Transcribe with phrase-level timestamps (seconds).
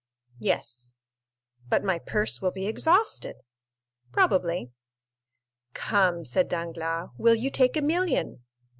[0.39, 0.95] "Yes."
[1.69, 3.35] "But my purse will be exhausted."
[4.11, 4.71] "Probably."
[5.75, 8.43] "Come," said Danglars, "will you take a million?"